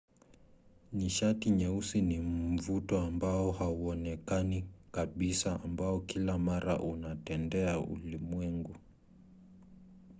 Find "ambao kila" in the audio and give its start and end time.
5.63-6.37